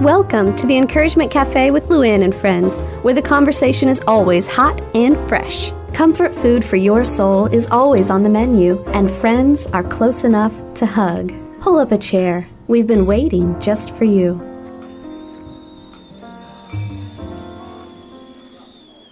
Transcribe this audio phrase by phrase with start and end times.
[0.00, 4.80] Welcome to the Encouragement Cafe with Luann and friends, where the conversation is always hot
[4.94, 5.72] and fresh.
[5.92, 10.72] Comfort food for your soul is always on the menu, and friends are close enough
[10.74, 11.32] to hug.
[11.60, 12.46] Pull up a chair.
[12.68, 14.47] We've been waiting just for you.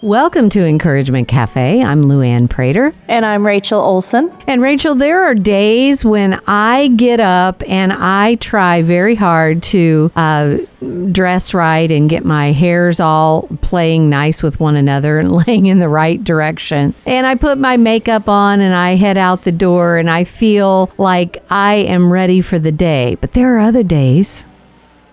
[0.07, 1.83] Welcome to Encouragement Cafe.
[1.83, 2.93] I'm Luann Prater.
[3.09, 4.33] And I'm Rachel Olson.
[4.47, 10.13] And Rachel, there are days when I get up and I try very hard to
[10.15, 10.59] uh,
[11.11, 15.81] dress right and get my hairs all playing nice with one another and laying in
[15.81, 16.95] the right direction.
[17.05, 20.89] And I put my makeup on and I head out the door and I feel
[20.99, 23.17] like I am ready for the day.
[23.21, 24.47] But there are other days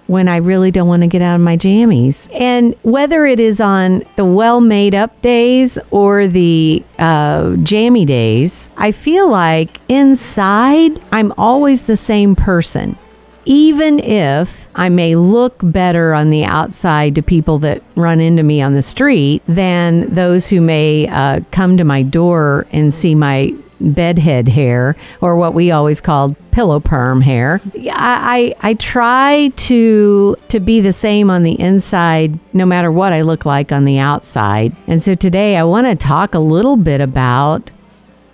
[0.08, 2.30] when I really don't want to get out of my jammies.
[2.40, 8.70] And whether it is on the well made up days or the uh, jammy days,
[8.78, 12.98] I feel like inside I'm always the same person.
[13.46, 18.62] Even if I may look better on the outside to people that run into me
[18.62, 23.54] on the street than those who may uh, come to my door and see my
[23.84, 27.60] bedhead hair, or what we always called pillow perm hair.
[27.76, 33.14] I, I, I try to to be the same on the inside, no matter what
[33.14, 34.76] I look like on the outside.
[34.88, 37.72] And so today I want to talk a little bit about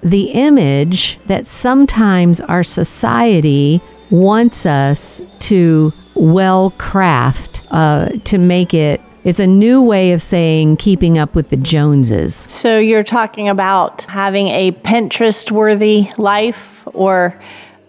[0.02, 9.02] the image that sometimes our society wants us to well craft uh, to make it
[9.24, 12.48] it's a new way of saying keeping up with the Joneses.
[12.50, 17.40] So you're talking about having a Pinterest worthy life or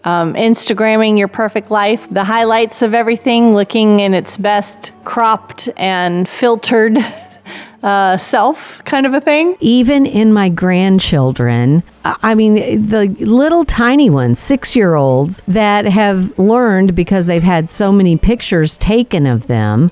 [0.03, 6.27] um, Instagramming your perfect life, the highlights of everything, looking in its best cropped and
[6.27, 6.97] filtered
[7.83, 9.55] uh, self kind of a thing.
[9.59, 16.37] Even in my grandchildren, I mean, the little tiny ones, six year olds, that have
[16.37, 19.91] learned because they've had so many pictures taken of them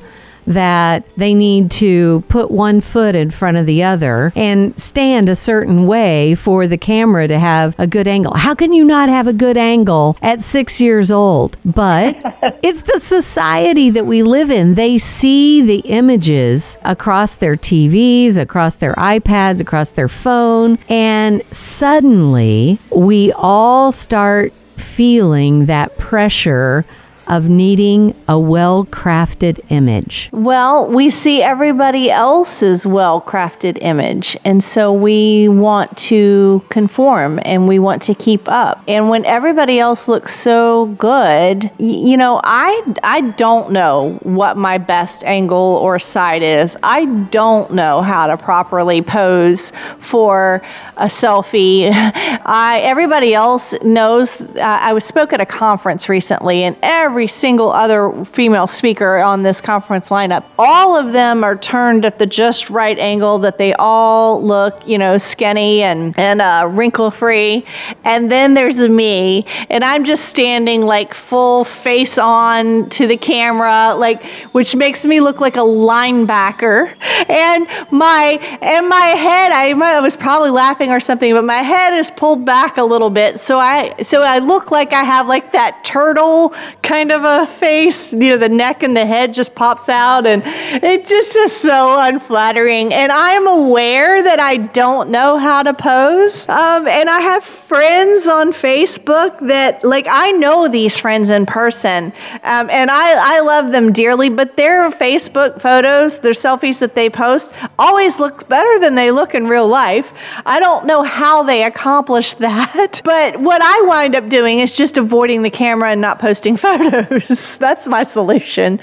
[0.49, 5.35] that they need to put one foot in front of the other and stand a
[5.35, 8.33] certain way for the camera to have a good angle.
[8.33, 11.55] How can you not have a good angle at six years old?
[11.63, 12.17] But
[12.63, 14.73] it's the society that we live in.
[14.73, 22.79] They see the images across their TVs, across their iPads, across their phone, and suddenly
[22.89, 26.85] we all start feeling that pressure
[27.29, 30.29] of needing a well crafted image?
[30.31, 34.35] Well, we see everybody else's well crafted image.
[34.43, 38.83] And so we want to conform and we want to keep up.
[38.87, 44.77] And when everybody else looks so good, you know, I, I don't know what my
[44.77, 46.75] best angle or side is.
[46.83, 50.61] I don't know how to properly pose for
[50.97, 51.89] a selfie.
[51.93, 54.41] I, everybody else knows.
[54.41, 59.17] Uh, I was spoke at a conference recently, and every every single other female speaker
[59.17, 60.45] on this conference lineup.
[60.57, 64.97] All of them are turned at the just right angle that they all look, you
[64.97, 67.65] know, skinny and, and uh, wrinkle free.
[68.05, 73.95] And then there's me, and I'm just standing like full face on to the camera,
[73.95, 76.95] like, which makes me look like a linebacker.
[77.27, 81.99] And my, and my head, I, I was probably laughing or something, but my head
[81.99, 83.41] is pulled back a little bit.
[83.41, 87.51] So I, so I look like I have like that turtle kind kind of a
[87.51, 88.13] face.
[88.13, 91.99] You know, the neck and the head just pops out, and it just is so
[91.99, 92.93] unflattering.
[92.93, 96.47] And I'm aware that I don't know how to pose.
[96.47, 102.13] Um, and I have friends on Facebook that, like, I know these friends in person,
[102.43, 107.09] um, and I, I love them dearly, but their Facebook photos, their selfies that they
[107.09, 110.13] post, always look better than they look in real life.
[110.45, 114.97] I don't know how they accomplish that, but what I wind up doing is just
[114.97, 117.57] avoiding the camera and not posting photos photos.
[117.59, 118.77] That's my solution.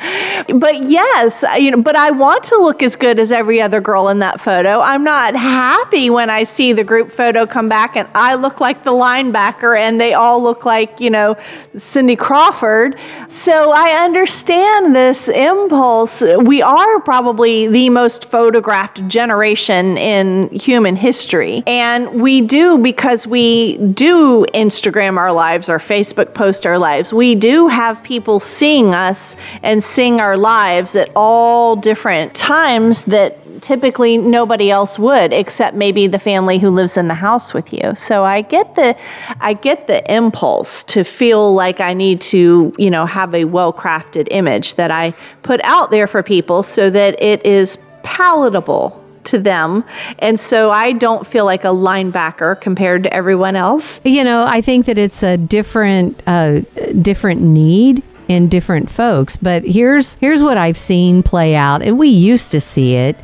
[0.49, 4.09] But yes, you know, but I want to look as good as every other girl
[4.09, 4.81] in that photo.
[4.81, 8.83] I'm not happy when I see the group photo come back and I look like
[8.83, 11.37] the linebacker and they all look like, you know,
[11.77, 12.99] Cindy Crawford.
[13.29, 16.23] So I understand this impulse.
[16.23, 21.63] We are probably the most photographed generation in human history.
[21.67, 27.13] And we do because we do Instagram our lives or Facebook post our lives.
[27.13, 33.39] We do have people seeing us and seeing our lives at all different times that
[33.63, 37.95] typically nobody else would except maybe the family who lives in the house with you.
[37.95, 38.97] So I get the
[39.41, 44.29] I get the impulse to feel like I need to, you know, have a well-crafted
[44.31, 49.85] image that I put out there for people so that it is palatable to them.
[50.19, 54.01] And so I don't feel like a linebacker compared to everyone else.
[54.05, 56.61] You know, I think that it's a different uh,
[57.03, 59.37] different need in different folks.
[59.37, 63.17] But here's here's what I've seen play out, and we used to see it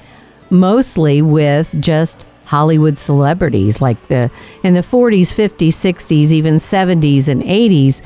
[0.51, 4.31] mostly with just Hollywood celebrities like the
[4.63, 8.03] in the 40s, 50s, 60s, even 70s and 80s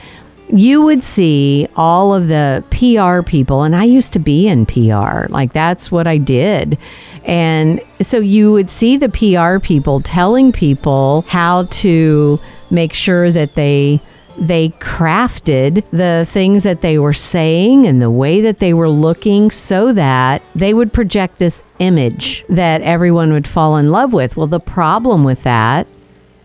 [0.49, 5.27] you would see all of the PR people, and I used to be in PR,
[5.29, 6.79] like that's what I did.
[7.25, 12.41] And so you would see the PR people telling people how to
[12.71, 14.01] make sure that they
[14.39, 19.51] they crafted the things that they were saying and the way that they were looking
[19.51, 24.37] so that they would project this image that everyone would fall in love with.
[24.37, 25.87] Well, the problem with that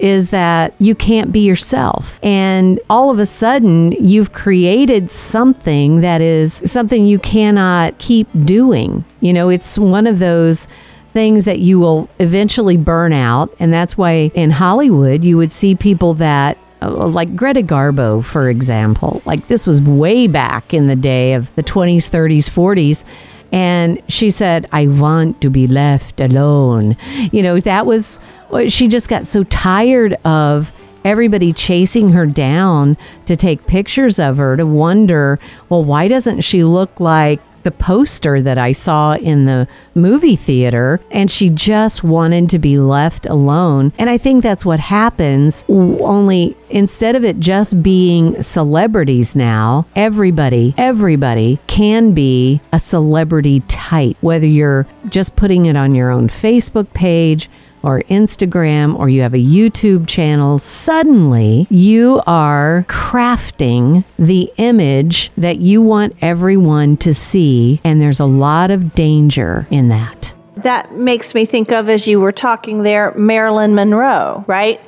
[0.01, 2.19] is that you can't be yourself.
[2.24, 9.06] And all of a sudden, you've created something that is something you cannot keep doing.
[9.19, 10.68] You know, it's one of those
[11.13, 13.53] things that you will eventually burn out.
[13.59, 18.50] And that's why in Hollywood, you would see people that uh, like Greta Garbo, for
[18.50, 19.21] example.
[19.25, 23.03] Like this was way back in the day of the 20s, 30s, 40s.
[23.51, 26.95] And she said, I want to be left alone.
[27.31, 28.19] You know, that was,
[28.68, 30.71] she just got so tired of
[31.03, 32.95] everybody chasing her down
[33.25, 35.39] to take pictures of her to wonder,
[35.69, 41.00] well, why doesn't she look like the poster that I saw in the movie theater,
[41.12, 43.94] and she just wanted to be left alone.
[43.98, 50.74] And I think that's what happens, only instead of it just being celebrities now, everybody,
[50.77, 56.92] everybody can be a celebrity type, whether you're just putting it on your own Facebook
[56.94, 57.50] page
[57.83, 65.57] or Instagram or you have a YouTube channel, suddenly you are crafting the image that
[65.57, 67.79] you want everyone to see.
[67.83, 70.33] And there's a lot of danger in that.
[70.57, 74.79] That makes me think of, as you were talking there, Marilyn Monroe, right?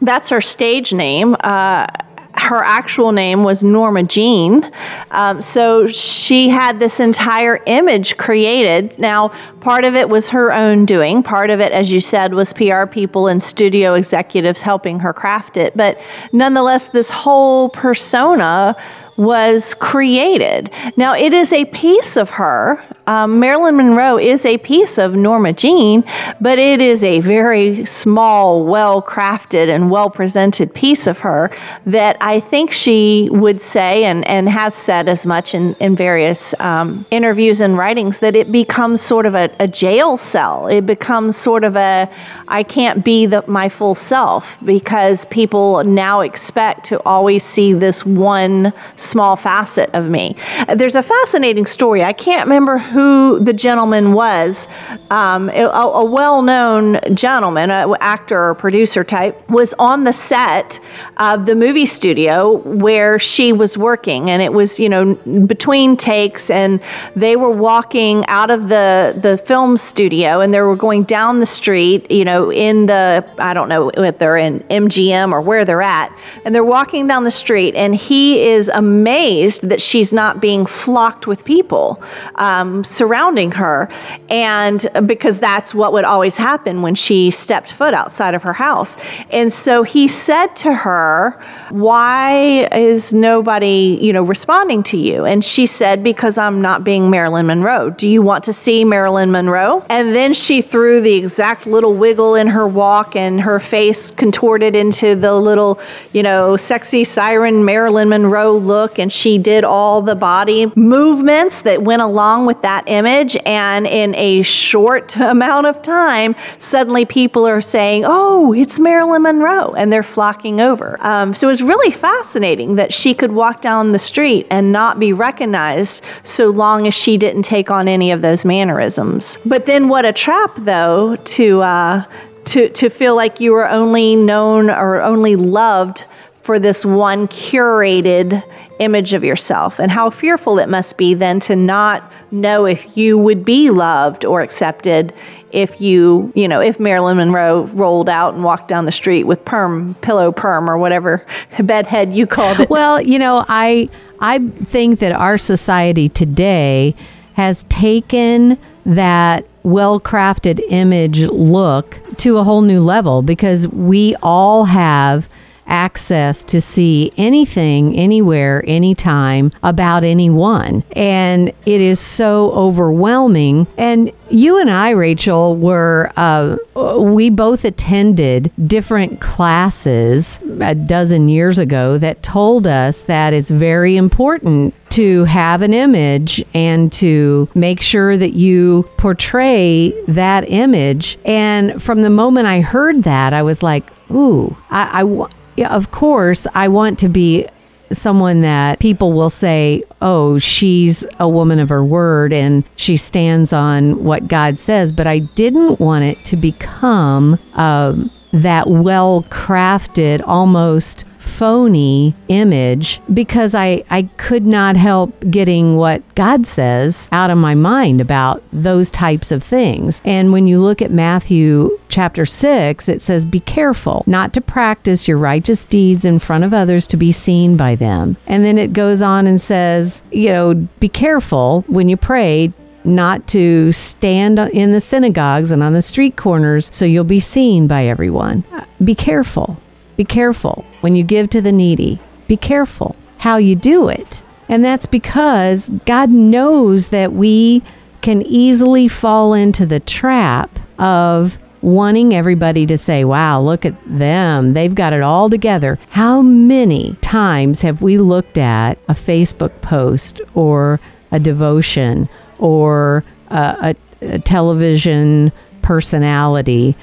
[0.00, 1.36] That's her stage name.
[1.40, 1.86] Uh,
[2.34, 4.70] her actual name was Norma Jean.
[5.10, 8.98] Um, so she had this entire image created.
[8.98, 9.28] Now,
[9.60, 12.86] part of it was her own doing, part of it, as you said, was PR
[12.86, 15.76] people and studio executives helping her craft it.
[15.76, 16.00] But
[16.32, 18.76] nonetheless, this whole persona
[19.16, 20.70] was created.
[20.96, 22.82] Now, it is a piece of her.
[23.06, 26.04] Um, Marilyn Monroe is a piece of Norma Jean,
[26.40, 31.50] but it is a very small, well crafted, and well presented piece of her
[31.84, 36.54] that I think she would say, and, and has said as much in, in various
[36.60, 40.68] um, interviews and writings, that it becomes sort of a, a, jail cell.
[40.68, 42.08] It becomes sort of a,
[42.46, 48.06] I can't be the, my full self because people now expect to always see this
[48.06, 50.36] one small facet of me.
[50.74, 52.04] There's a fascinating story.
[52.04, 53.01] I can't remember who
[53.38, 54.68] the gentleman was.
[55.10, 60.80] Um, a, a well known gentleman, an actor or producer type, was on the set
[61.16, 64.30] of the movie studio where she was working.
[64.30, 65.14] And it was, you know,
[65.46, 66.80] between takes, and
[67.14, 71.46] they were walking out of the, the film studio and they were going down the
[71.46, 75.82] street, you know, in the, I don't know if they're in MGM or where they're
[75.82, 76.16] at.
[76.44, 81.26] And they're walking down the street, and he is amazed that she's not being flocked
[81.26, 82.02] with people
[82.36, 83.88] um, surrounding her.
[84.28, 88.96] And because that's what would always happen when she stepped foot outside of her house.
[89.30, 91.40] And so he said to her,
[91.70, 95.24] Why is nobody, you know, responding to you?
[95.24, 97.90] And she said, Because I'm not being Marilyn Monroe.
[97.90, 99.84] Do you want to see Marilyn Monroe?
[99.88, 104.74] And then she threw the exact little wiggle in her walk and her face contorted
[104.76, 105.78] into the little,
[106.12, 111.82] you know, sexy siren Marilyn Monroe look and she did all the body movements that
[111.82, 113.36] went along with that image.
[113.46, 119.72] And in a short amount of time, suddenly people are saying, Oh, it's Marilyn Monroe.
[119.72, 120.96] And they're flocking over.
[121.00, 124.98] Um, so it was really fascinating that she could walk down the street and not
[124.98, 129.38] be recognized so long as she didn't take on any of those mannerisms.
[129.44, 131.62] But then what a trap, though, to.
[131.62, 132.04] Uh,
[132.44, 136.06] to, to feel like you were only known or only loved
[136.42, 138.42] for this one curated
[138.82, 143.16] image of yourself and how fearful it must be then to not know if you
[143.16, 145.12] would be loved or accepted
[145.52, 149.44] if you, you know, if Marilyn Monroe rolled out and walked down the street with
[149.44, 151.24] perm, pillow perm or whatever
[151.62, 152.70] bedhead you called it.
[152.70, 153.88] Well, you know, I
[154.20, 156.94] I think that our society today
[157.34, 165.28] has taken that well-crafted image look to a whole new level because we all have
[165.66, 170.82] access to see anything, anywhere, anytime about anyone.
[170.92, 173.66] And it is so overwhelming.
[173.76, 176.56] And you and I, Rachel, were, uh,
[176.98, 183.96] we both attended different classes a dozen years ago that told us that it's very
[183.96, 191.18] important to have an image and to make sure that you portray that image.
[191.24, 195.90] And from the moment I heard that, I was like, ooh, I, I yeah, of
[195.90, 197.46] course, I want to be
[197.92, 203.52] someone that people will say, oh, she's a woman of her word and she stands
[203.52, 204.92] on what God says.
[204.92, 213.54] But I didn't want it to become um, that well crafted, almost phony image because
[213.54, 218.90] I, I could not help getting what God says out of my mind about those
[218.90, 220.00] types of things.
[220.04, 225.08] And when you look at Matthew chapter 6, it says, Be careful not to practice
[225.08, 228.16] your righteous deeds in front of others to be seen by them.
[228.26, 232.52] And then it goes on and says, You know, be careful when you pray
[232.84, 237.66] not to stand in the synagogues and on the street corners so you'll be seen
[237.66, 238.44] by everyone.
[238.82, 239.56] Be careful.
[239.96, 241.98] Be careful when you give to the needy.
[242.26, 244.22] Be careful how you do it.
[244.48, 247.62] And that's because God knows that we
[248.00, 254.52] can easily fall into the trap of wanting everybody to say, wow, look at them.
[254.52, 255.78] They've got it all together.
[255.90, 260.80] How many times have we looked at a Facebook post or
[261.12, 262.08] a devotion
[262.38, 265.30] or a, a, a television
[265.62, 266.74] personality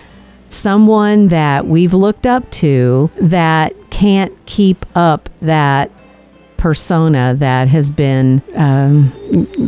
[0.49, 5.91] someone that we've looked up to that can't keep up that
[6.57, 9.11] persona that has been um,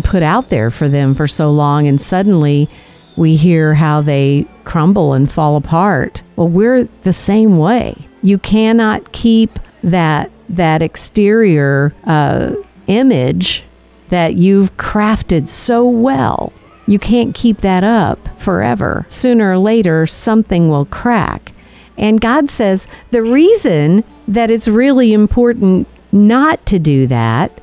[0.03, 2.67] put out there for them for so long, and suddenly
[3.15, 6.21] we hear how they crumble and fall apart.
[6.35, 7.95] Well, we're the same way.
[8.23, 12.53] You cannot keep that that exterior uh,
[12.87, 13.63] image
[14.09, 16.51] that you've crafted so well
[16.91, 19.05] you can't keep that up forever.
[19.07, 21.53] Sooner or later, something will crack.
[21.97, 27.61] And God says the reason that it's really important not to do that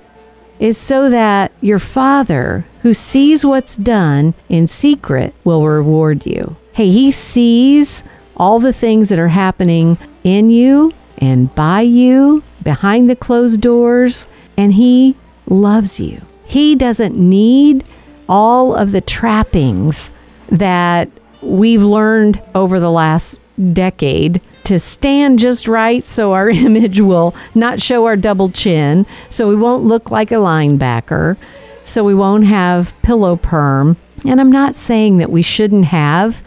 [0.58, 6.56] is so that your Father, who sees what's done in secret, will reward you.
[6.72, 8.02] Hey, He sees
[8.36, 14.26] all the things that are happening in you and by you, behind the closed doors,
[14.56, 15.16] and He
[15.46, 16.22] loves you.
[16.46, 17.84] He doesn't need
[18.28, 20.12] all of the trappings
[20.50, 21.08] that
[21.42, 23.38] we've learned over the last
[23.72, 29.48] decade to stand just right so our image will not show our double chin, so
[29.48, 31.36] we won't look like a linebacker,
[31.84, 33.96] so we won't have pillow perm.
[34.26, 36.42] And I'm not saying that we shouldn't have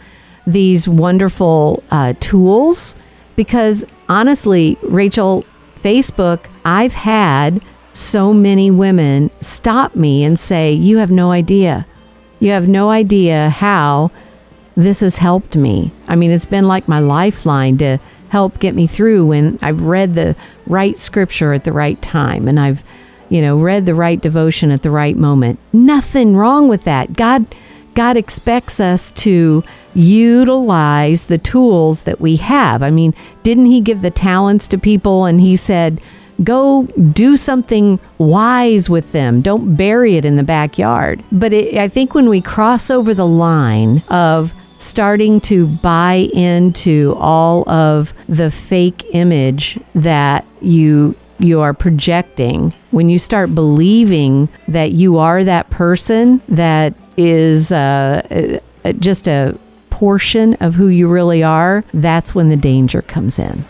[0.46, 2.94] these wonderful uh, tools
[3.34, 5.44] because honestly, Rachel,
[5.82, 7.62] Facebook, I've had
[7.92, 11.86] so many women stop me and say, You have no idea.
[12.40, 14.10] You have no idea how
[14.76, 15.92] this has helped me.
[16.08, 17.98] I mean, it's been like my lifeline to
[18.30, 20.34] help get me through when I've read the
[20.66, 22.82] right scripture at the right time and I've,
[23.28, 25.58] you know, read the right devotion at the right moment.
[25.72, 27.12] Nothing wrong with that.
[27.12, 27.46] God
[27.94, 29.62] God expects us to
[29.94, 32.82] utilize the tools that we have.
[32.82, 36.00] I mean, didn't he give the talents to people and he said,
[36.42, 39.42] go do something wise with them.
[39.42, 41.22] Don't bury it in the backyard.
[41.30, 47.14] But it, I think when we cross over the line of starting to buy into
[47.18, 54.92] all of the fake image that you you are projecting when you start believing that
[54.92, 59.56] you are that person that is uh, uh just a
[59.90, 63.64] portion of who you really are that's when the danger comes in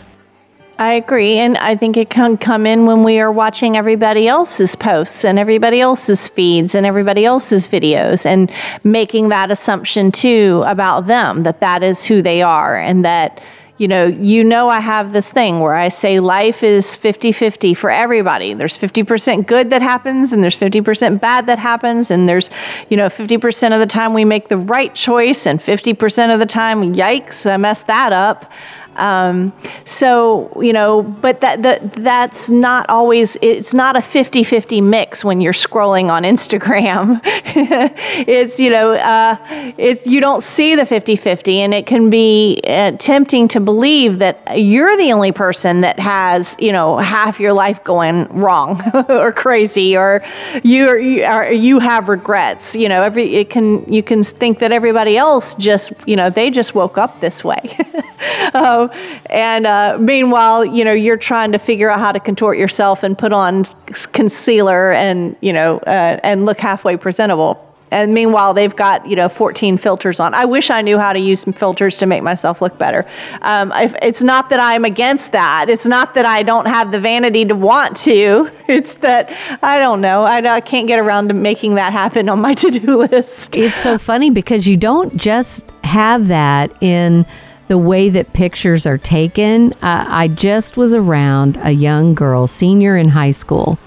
[0.79, 1.37] I agree.
[1.37, 5.37] And I think it can come in when we are watching everybody else's posts and
[5.37, 8.51] everybody else's feeds and everybody else's videos and
[8.83, 13.41] making that assumption too about them that that is who they are and that
[13.79, 17.73] you know, you know, I have this thing where I say life is 50 50
[17.73, 18.53] for everybody.
[18.53, 22.51] There's 50% good that happens, and there's 50% bad that happens, and there's,
[22.89, 26.45] you know, 50% of the time we make the right choice, and 50% of the
[26.45, 28.51] time, yikes, I messed that up.
[28.95, 29.53] Um,
[29.85, 35.23] so, you know, but that, that that's not always, it's not a 50 50 mix
[35.23, 37.19] when you're scrolling on Instagram.
[37.25, 39.37] it's, you know, uh,
[39.77, 44.19] it's, you don't see the 50 50, and it can be uh, tempting to believe
[44.19, 49.31] that you're the only person that has, you know, half your life going wrong or
[49.31, 50.23] crazy, or
[50.63, 52.75] you, are, you, are, you have regrets.
[52.75, 56.49] You know, every, it can, you can think that everybody else just, you know, they
[56.49, 57.77] just woke up this way.
[58.53, 58.89] um,
[59.29, 63.17] and uh, meanwhile, you know, you're trying to figure out how to contort yourself and
[63.17, 63.63] put on
[64.11, 67.69] concealer and, you know, uh, and look halfway presentable.
[67.93, 70.33] And meanwhile, they've got, you know, 14 filters on.
[70.33, 73.05] I wish I knew how to use some filters to make myself look better.
[73.43, 75.69] Um, I, it's not that I'm against that.
[75.69, 78.49] It's not that I don't have the vanity to want to.
[78.65, 79.29] It's that
[79.61, 80.23] I don't know.
[80.23, 83.55] I, I can't get around to making that happen on my to do list.
[83.55, 87.25] It's so funny because you don't just have that in
[87.67, 89.73] the way that pictures are taken.
[89.81, 93.79] Uh, I just was around a young girl, senior in high school,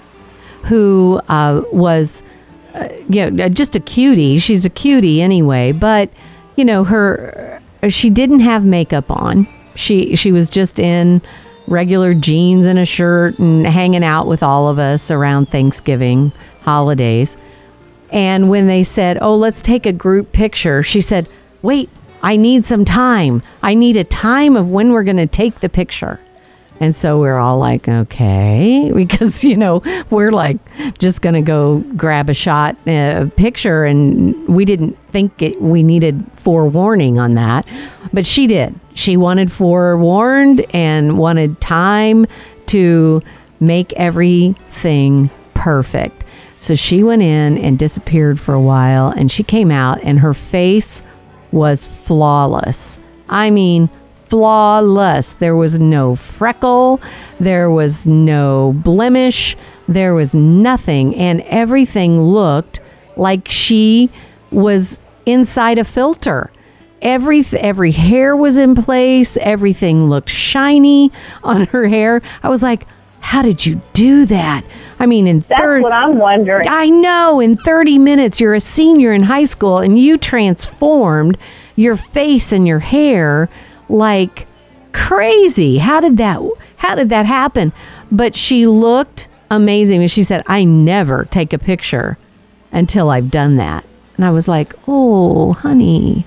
[0.63, 2.23] who uh, was,
[2.73, 4.37] uh, you know, just a cutie.
[4.39, 6.09] She's a cutie anyway, but
[6.55, 9.47] you know, her she didn't have makeup on.
[9.75, 11.21] She she was just in
[11.67, 16.31] regular jeans and a shirt and hanging out with all of us around Thanksgiving
[16.61, 17.37] holidays.
[18.09, 21.27] And when they said, "Oh, let's take a group picture," she said,
[21.61, 21.89] "Wait,
[22.21, 23.43] I need some time.
[23.61, 26.19] I need a time of when we're going to take the picture.
[26.79, 30.57] And so we're all like, okay, because, you know, we're like
[30.99, 35.61] just going to go grab a shot, a uh, picture, and we didn't think it,
[35.61, 37.67] we needed forewarning on that.
[38.13, 38.79] But she did.
[38.93, 42.25] She wanted forewarned and wanted time
[42.67, 43.21] to
[43.59, 46.23] make everything perfect.
[46.59, 50.33] So she went in and disappeared for a while, and she came out, and her
[50.33, 51.03] face
[51.51, 52.99] was flawless.
[53.29, 53.89] I mean,
[54.29, 55.33] flawless.
[55.33, 57.01] There was no freckle,
[57.39, 59.55] there was no blemish,
[59.87, 62.79] there was nothing, and everything looked
[63.15, 64.09] like she
[64.51, 66.51] was inside a filter.
[67.01, 71.11] Every every hair was in place, everything looked shiny
[71.43, 72.21] on her hair.
[72.41, 72.87] I was like,
[73.19, 74.63] how did you do that?
[74.99, 76.67] I mean, in That's what I'm wondering.
[76.67, 77.39] I know.
[77.39, 81.37] In 30 minutes, you're a senior in high school and you transformed
[81.75, 83.47] your face and your hair
[83.89, 84.47] like
[84.91, 85.77] crazy.
[85.77, 86.41] How did that
[86.77, 87.73] how did that happen?
[88.11, 92.17] But she looked amazing and she said, "I never take a picture
[92.71, 93.83] until I've done that."
[94.15, 96.25] And I was like, "Oh, honey."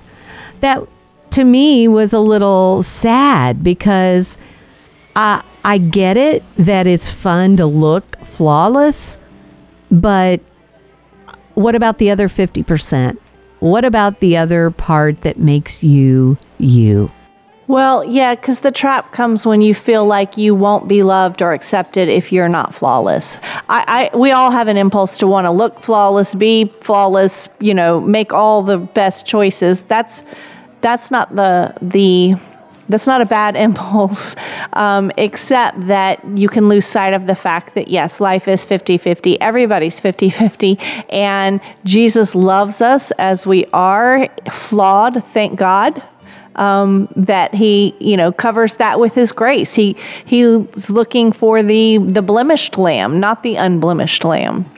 [0.61, 0.83] That
[1.31, 4.37] to me was a little sad because
[5.15, 9.17] I I get it that it's fun to look flawless,
[9.91, 10.41] but
[11.53, 13.17] what about the other 50%?
[13.59, 17.11] What about the other part that makes you you?
[17.67, 21.53] Well, yeah, because the trap comes when you feel like you won't be loved or
[21.53, 23.37] accepted if you're not flawless.
[23.69, 27.73] I, I we all have an impulse to want to look flawless, be flawless, you
[27.73, 29.83] know, make all the best choices.
[29.83, 30.23] That's
[30.81, 32.35] that's not the the
[32.89, 34.35] that's not a bad impulse,
[34.73, 38.97] um, except that you can lose sight of the fact that, yes, life is 50
[38.97, 39.39] 50.
[39.41, 40.77] Everybody's 50 50.
[41.09, 46.01] And Jesus loves us as we are, flawed, thank God.
[46.57, 49.73] Um, that he, you know, covers that with his grace.
[49.73, 54.69] He he's looking for the the blemished lamb, not the unblemished lamb.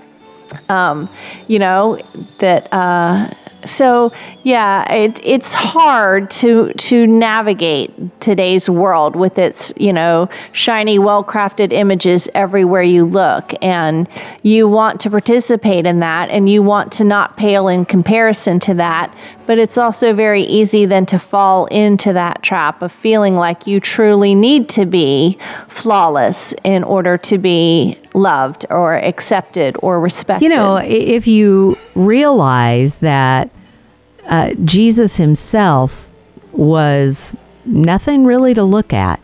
[0.69, 1.09] Um,
[1.47, 1.99] you know
[2.37, 3.33] that uh,
[3.65, 4.11] so
[4.43, 11.23] yeah, it, it's hard to to navigate today's world with its you know shiny, well
[11.23, 14.07] crafted images everywhere you look, and
[14.41, 18.73] you want to participate in that, and you want to not pale in comparison to
[18.75, 19.13] that.
[19.45, 23.79] But it's also very easy then to fall into that trap of feeling like you
[23.79, 30.45] truly need to be flawless in order to be loved or accepted or respected.
[30.45, 33.49] You know, if you realize that
[34.27, 36.09] uh, Jesus himself
[36.51, 39.19] was nothing really to look at.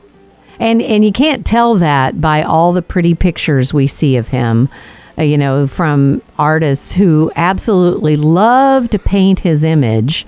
[0.59, 4.67] And, and you can't tell that by all the pretty pictures we see of him,
[5.17, 10.27] uh, you know, from artists who absolutely love to paint his image.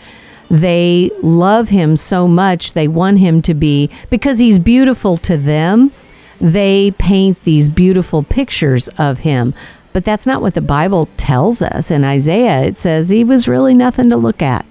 [0.49, 5.91] They love him so much, they want him to be, because he's beautiful to them,
[6.39, 9.53] they paint these beautiful pictures of him.
[9.93, 11.91] But that's not what the Bible tells us.
[11.91, 14.65] In Isaiah, it says he was really nothing to look at.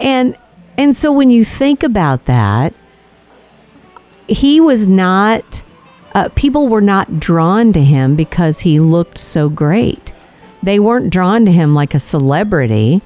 [0.00, 0.36] And
[0.76, 2.74] and so when you think about that,
[4.28, 5.62] he was not
[6.14, 10.12] uh, people were not drawn to him because he looked so great.
[10.62, 13.02] They weren't drawn to him like a celebrity.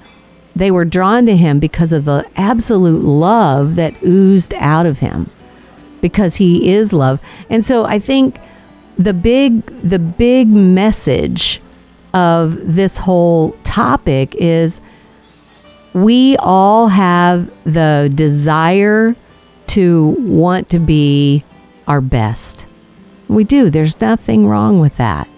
[0.54, 5.30] They were drawn to him because of the absolute love that oozed out of him
[6.00, 7.20] because he is love.
[7.48, 8.38] And so I think
[9.00, 11.60] the big the big message
[12.12, 14.82] of this whole topic is
[15.94, 19.16] we all have the desire
[19.68, 21.44] to want to be
[21.88, 22.66] our best.
[23.28, 23.70] We do.
[23.70, 25.28] There's nothing wrong with that.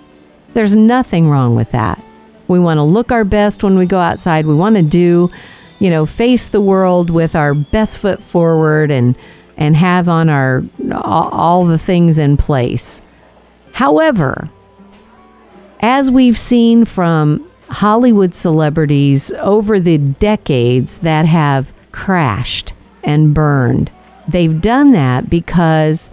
[0.55, 2.05] There's nothing wrong with that.
[2.48, 4.44] We want to look our best when we go outside.
[4.44, 5.31] We want to do,
[5.79, 9.16] you know, face the world with our best foot forward and
[9.57, 13.01] and have on our all, all the things in place.
[13.73, 14.49] However,
[15.81, 23.91] as we've seen from Hollywood celebrities over the decades that have crashed and burned,
[24.29, 26.11] they've done that because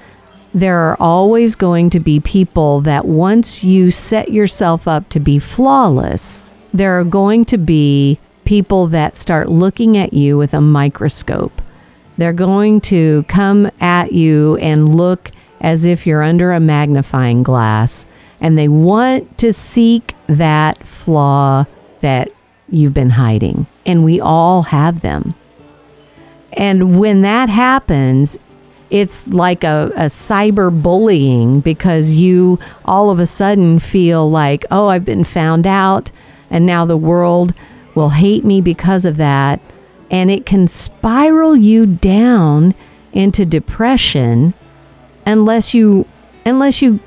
[0.54, 5.38] there are always going to be people that once you set yourself up to be
[5.38, 6.42] flawless,
[6.74, 11.62] there are going to be people that start looking at you with a microscope.
[12.18, 18.06] They're going to come at you and look as if you're under a magnifying glass,
[18.42, 21.66] and they want to seek that flaw
[22.02, 22.30] that
[22.70, 23.68] you've been hiding.
[23.86, 25.34] And we all have them.
[26.54, 28.38] And when that happens,
[28.90, 34.88] it's like a, a cyber bullying because you all of a sudden feel like, oh,
[34.88, 36.12] I've been found out,
[36.50, 37.54] and now the world
[37.94, 39.60] will hate me because of that.
[40.10, 42.74] And it can spiral you down
[43.14, 44.54] into depression
[45.30, 46.06] unless you
[46.46, 47.00] unless you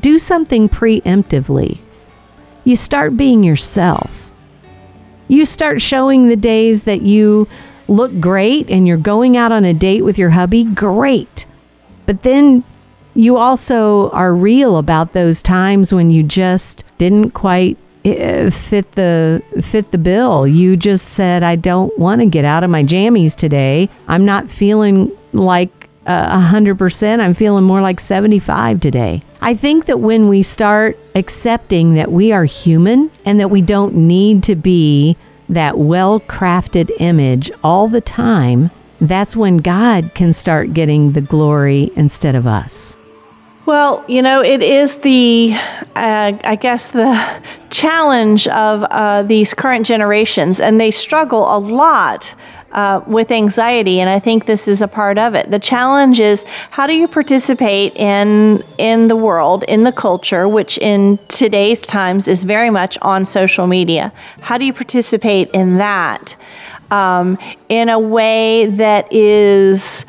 [0.00, 1.78] do something preemptively.
[2.64, 4.30] You start being yourself.
[5.28, 7.48] You start showing the days that you
[7.88, 11.46] look great and you're going out on a date with your hubby, great.
[12.06, 12.62] But then
[13.14, 19.42] you also are real about those times when you just didn't quite eh, fit the
[19.62, 20.46] fit the bill.
[20.46, 23.88] You just said I don't want to get out of my jammies today.
[24.06, 25.75] I'm not feeling like
[26.06, 27.20] hundred percent.
[27.20, 29.22] I'm feeling more like 75 today.
[29.40, 33.94] I think that when we start accepting that we are human and that we don't
[33.94, 35.16] need to be
[35.48, 41.90] that well crafted image all the time, that's when God can start getting the glory
[41.96, 42.96] instead of us.
[43.66, 45.52] Well, you know, it is the,
[45.96, 52.32] uh, I guess, the challenge of uh, these current generations, and they struggle a lot
[52.76, 55.50] uh, with anxiety, and I think this is a part of it.
[55.50, 60.76] The challenge is how do you participate in in the world, in the culture, which
[60.78, 64.12] in today's times is very much on social media.
[64.40, 66.36] How do you participate in that
[66.90, 70.04] um, in a way that is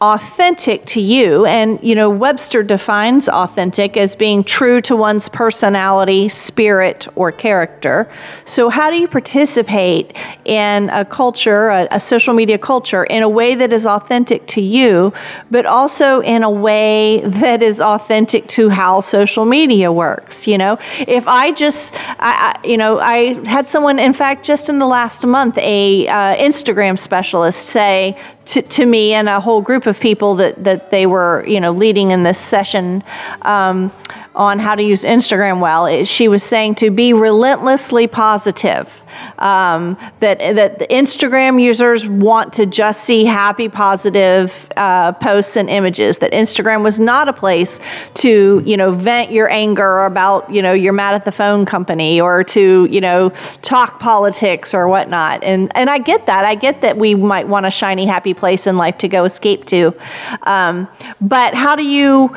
[0.00, 1.46] authentic to you.
[1.46, 8.08] And, you know, Webster defines authentic as being true to one's personality, spirit, or character.
[8.44, 13.28] So, how do you participate in a culture, a, a, social media culture, in a
[13.28, 15.12] way that is authentic to you,
[15.50, 20.46] but also in a way that is authentic to how social media works?
[20.46, 24.68] You know, if I just, I, I you know, I had someone, in fact, just
[24.68, 29.62] in the last month, a uh, Instagram specialist say to, to me and a whole
[29.62, 33.02] group of people that, that they were, you know, leading in this session.
[33.42, 33.90] Um,
[34.34, 36.04] on how to use Instagram well.
[36.04, 39.00] She was saying to be relentlessly positive
[39.38, 45.68] um, that that the Instagram users want to just see happy, positive uh, posts and
[45.68, 46.18] images.
[46.18, 47.80] That Instagram was not a place
[48.14, 52.20] to you know vent your anger about you know you're mad at the phone company
[52.20, 53.30] or to you know
[53.62, 55.42] talk politics or whatnot.
[55.42, 56.44] And and I get that.
[56.44, 59.64] I get that we might want a shiny, happy place in life to go escape
[59.66, 59.94] to.
[60.42, 60.88] Um,
[61.20, 62.34] but how do you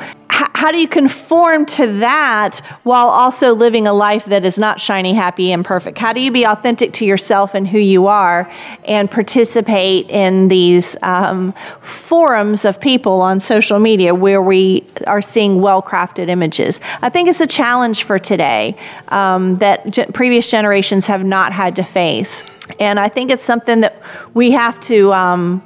[0.54, 5.14] how do you conform to that while also living a life that is not shiny,
[5.14, 5.98] happy, and perfect?
[5.98, 8.50] How do you be authentic to yourself and who you are
[8.84, 15.60] and participate in these um, forums of people on social media where we are seeing
[15.60, 16.80] well crafted images?
[17.02, 18.76] I think it's a challenge for today
[19.08, 22.44] um, that ge- previous generations have not had to face.
[22.78, 24.00] And I think it's something that
[24.34, 25.64] we have to um,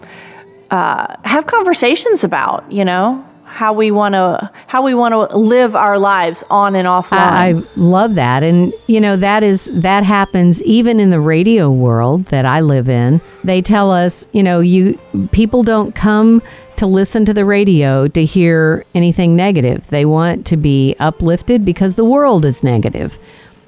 [0.70, 3.26] uh, have conversations about, you know?
[3.52, 7.18] How we want to how we want to live our lives on and offline.
[7.18, 11.70] I, I love that, and you know that is that happens even in the radio
[11.70, 13.20] world that I live in.
[13.44, 14.98] They tell us, you know, you
[15.32, 16.42] people don't come
[16.76, 19.86] to listen to the radio to hear anything negative.
[19.88, 23.18] They want to be uplifted because the world is negative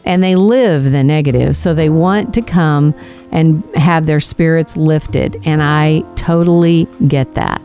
[0.07, 1.57] and they live the negative.
[1.57, 2.95] So they want to come
[3.31, 5.41] and have their spirits lifted.
[5.45, 7.61] And I totally get that.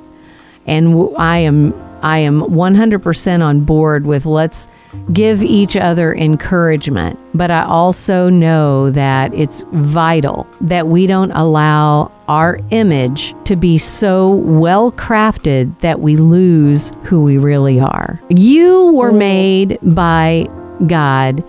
[0.65, 4.67] And I am I am 100% on board with let's
[5.13, 7.19] give each other encouragement.
[7.33, 13.77] But I also know that it's vital that we don't allow our image to be
[13.77, 18.19] so well crafted that we lose who we really are.
[18.29, 20.47] You were made by
[20.87, 21.43] God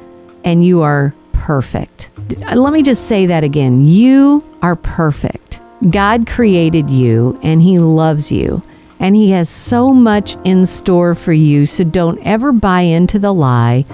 [0.45, 2.11] and you are perfect.
[2.55, 3.85] Let me just say that again.
[3.87, 5.61] You are perfect.
[5.91, 8.63] God created you and He loves you
[9.01, 11.67] and He has so much in store for you.
[11.67, 13.85] So don't ever buy into the lie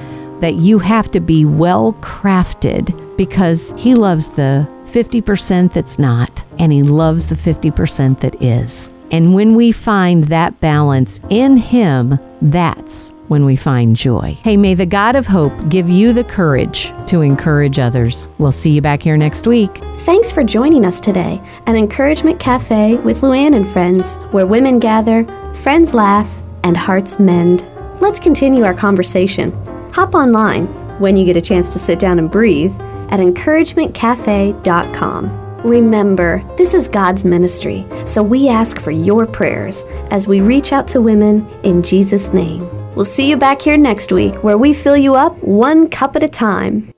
[0.40, 6.72] that you have to be well crafted because He loves the 50% that's not, and
[6.72, 8.90] He loves the 50% that is.
[9.10, 14.38] And when we find that balance in Him, that's when we find joy.
[14.42, 18.28] Hey, may the God of hope give you the courage to encourage others.
[18.38, 19.70] We'll see you back here next week.
[20.06, 25.24] Thanks for joining us today at Encouragement Cafe with Luann and friends, where women gather,
[25.54, 27.64] friends laugh, and hearts mend.
[28.00, 29.52] Let's continue our conversation.
[29.92, 30.66] Hop online
[30.98, 32.78] when you get a chance to sit down and breathe
[33.10, 35.62] at encouragementcafe.com.
[35.62, 40.86] Remember, this is God's ministry, so we ask for your prayers as we reach out
[40.88, 42.75] to women in Jesus' name.
[42.96, 46.22] We'll see you back here next week where we fill you up one cup at
[46.22, 46.90] a time.